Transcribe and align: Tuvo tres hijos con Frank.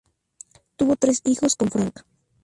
Tuvo 0.77 0.95
tres 0.95 1.21
hijos 1.25 1.55
con 1.55 1.69
Frank. 1.69 1.99